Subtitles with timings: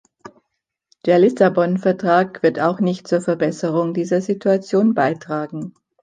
[1.05, 5.75] Der Lissabon-Vertrag wird auch nicht zur Verbesserung dieser Situation beitragen.